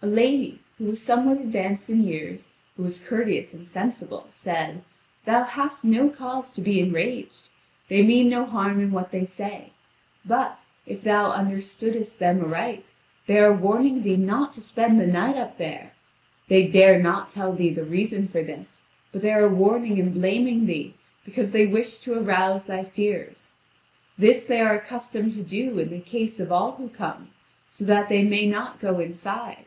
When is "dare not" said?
16.68-17.28